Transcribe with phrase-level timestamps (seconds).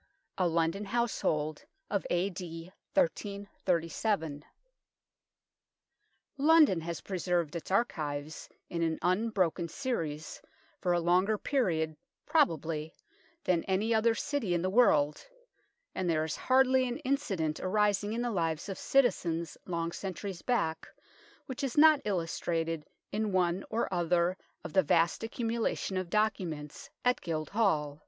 [0.00, 2.72] XVIII A LONDON HOUSEHOLD OF A.D.
[2.94, 4.46] 1337
[6.38, 10.40] LONDON has preserved its archives in an unbroken series
[10.80, 12.94] for a longer period, probably,
[13.44, 15.26] than any other city in the world,
[15.94, 20.88] and there is hardly an incident arising in the lives of citizens long centuries back
[21.44, 27.20] which is not illustrated in one or other of the vast accumulation of documents at
[27.20, 28.00] Guildhall.